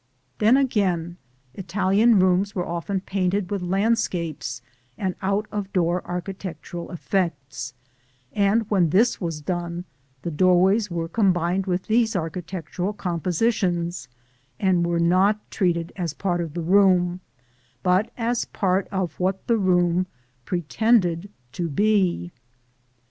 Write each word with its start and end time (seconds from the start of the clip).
Then, 0.39 0.57
again, 0.57 1.17
Italian 1.53 2.17
rooms 2.19 2.55
were 2.55 2.65
often 2.67 3.01
painted 3.01 3.51
with 3.51 3.61
landscapes 3.61 4.63
and 4.97 5.13
out 5.21 5.47
of 5.51 5.71
door 5.73 6.01
architectural 6.07 6.89
effects, 6.91 7.75
and 8.33 8.67
when 8.71 8.89
this 8.89 9.21
was 9.21 9.41
done 9.41 9.85
the 10.23 10.31
doorways 10.31 10.89
were 10.89 11.07
combined 11.07 11.67
with 11.67 11.83
these 11.83 12.15
architectural 12.15 12.93
compositions, 12.93 14.07
and 14.59 14.87
were 14.87 14.97
not 14.99 15.39
treated 15.51 15.93
as 15.95 16.15
part 16.15 16.41
of 16.41 16.55
the 16.55 16.63
room, 16.63 17.19
but 17.83 18.09
as 18.17 18.45
part 18.45 18.87
of 18.87 19.19
what 19.19 19.45
the 19.45 19.57
room 19.59 20.07
pretended 20.45 21.29
to 21.51 21.69
be. 21.69 22.31